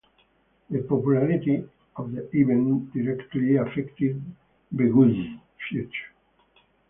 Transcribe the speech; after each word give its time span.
The 0.71 0.81
popularity 0.81 1.63
of 1.95 2.11
the 2.13 2.27
event 2.33 2.91
directly 2.91 3.57
affected 3.57 4.19
Vegoose's 4.75 5.37
future. 5.69 6.07